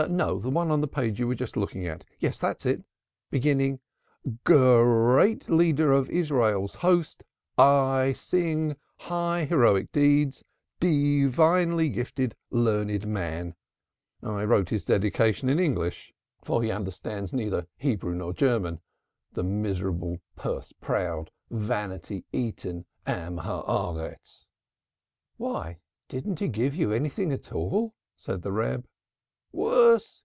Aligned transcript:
No, 0.09 0.39
the 0.39 0.49
one 0.49 0.71
on 0.71 0.81
the 0.81 0.87
page 0.87 1.19
you 1.19 1.27
were 1.27 1.35
just 1.35 1.55
looking 1.55 1.85
at. 1.85 2.03
Yes, 2.19 2.39
that's 2.39 2.65
it, 2.65 2.83
beginning: 3.29 3.79
"'Great 4.43 5.47
leader 5.47 5.91
of 5.91 6.07
our 6.09 6.11
Israel's 6.11 6.73
host, 6.73 7.23
I 7.55 8.11
sing 8.15 8.69
thy 8.69 8.75
high 8.97 9.43
heroic 9.45 9.91
deeds, 9.91 10.43
Divinely 10.79 11.87
gifted 11.89 12.35
learned 12.49 13.05
man.' 13.05 13.53
"I 14.23 14.43
wrote 14.43 14.69
his 14.69 14.85
dedication 14.85 15.49
in 15.49 15.59
English, 15.59 16.11
for 16.43 16.63
he 16.63 16.71
understands 16.71 17.31
neither 17.31 17.67
Hebrew 17.77 18.15
nor 18.15 18.33
German, 18.33 18.79
the 19.33 19.43
miserable, 19.43 20.17
purse 20.35 20.73
proud, 20.81 21.29
vanity 21.51 22.25
eaten 22.33 22.85
Man 23.05 23.37
of 23.37 23.95
the 23.97 24.01
Earth." 24.01 24.45
"Why, 25.37 25.77
didn't 26.07 26.39
he 26.39 26.47
give 26.47 26.73
you 26.73 26.91
anything 26.91 27.31
at 27.31 27.53
all?" 27.53 27.93
said 28.15 28.41
the 28.41 28.51
Reb. 28.51 28.87
"Worse! 29.53 30.19